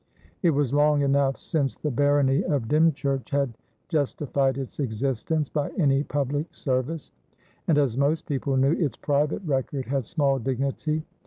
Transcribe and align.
It 0.41 0.49
was 0.49 0.73
long 0.73 1.03
enough 1.03 1.37
since 1.37 1.75
the 1.75 1.91
barony 1.91 2.43
of 2.43 2.67
Dymchurch 2.67 3.29
had 3.29 3.53
justified 3.87 4.57
its 4.57 4.79
existence 4.79 5.47
by 5.47 5.69
any 5.77 6.01
public 6.01 6.55
service, 6.55 7.11
and, 7.67 7.77
as 7.77 7.99
most 7.99 8.25
people 8.25 8.57
knew, 8.57 8.71
its 8.71 8.97
private 8.97 9.43
record 9.45 9.85
had 9.85 10.03
small 10.05 10.39
dignity. 10.39 11.03